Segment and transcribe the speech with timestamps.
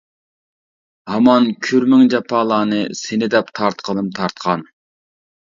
[1.11, 4.69] ھامان كۈرمىڭ جاپالارنى سېنى دەپ تارتقىنىم تارتقان.